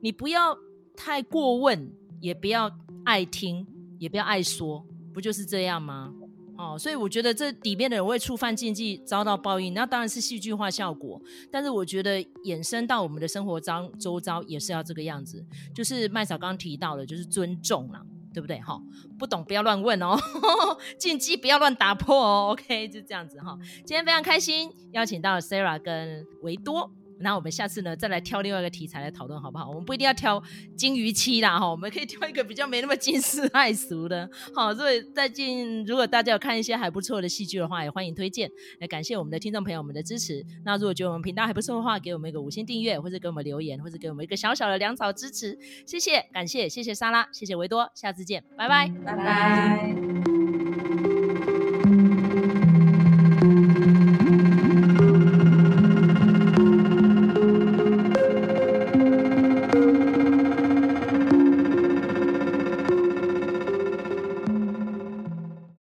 [0.01, 0.57] 你不要
[0.97, 1.91] 太过问，
[2.21, 2.71] 也不要
[3.05, 3.67] 爱听，
[3.99, 6.15] 也不要爱说，不就是这样吗？
[6.63, 11.21] 哦，所以我觉得这里面的人会触犯禁忌，遭到报应，那当然是戏剧化效果。
[11.51, 15.45] 但是我觉得衍生到我们的生活当周遭也是要这个样子，
[15.75, 18.01] 就是麦嫂刚刚提到的，就是尊重啦。
[18.35, 18.59] 对不对？
[18.61, 18.81] 哈，
[19.19, 20.17] 不懂不要乱问哦，
[20.97, 22.49] 禁忌不要乱打破哦。
[22.53, 23.59] OK，就这样子哈。
[23.85, 26.91] 今天非常开心，邀请到 Sarah 跟维多。
[27.23, 29.69] 那我们下次呢，再来挑另外一个题材来讨论，好不好？
[29.69, 30.43] 我们不一定要挑
[30.77, 34.29] 金鱼妻啦，哈，我们可以挑一个比较没那么惊世骇俗的。
[34.55, 38.51] 好，所以最近如果大家有看一些还不错的戏剧的话，也欢迎推荐。
[38.81, 40.45] 来感谢我们的听众朋友们的支持。
[40.65, 50.42] 那如果觉得我们频道还不错的话，给我们一个五星订阅，或者给我们留言，或者给我们一个小小的粮草支持，谢谢，感谢，谢谢莎拉，谢谢维多，下次见，拜拜，拜拜。